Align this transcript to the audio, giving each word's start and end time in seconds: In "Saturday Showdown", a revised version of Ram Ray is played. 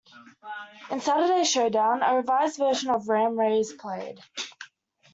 In 0.89 0.99
"Saturday 0.99 1.43
Showdown", 1.43 2.01
a 2.01 2.15
revised 2.15 2.57
version 2.57 2.89
of 2.89 3.07
Ram 3.07 3.37
Ray 3.39 3.59
is 3.59 3.71
played. 3.71 4.19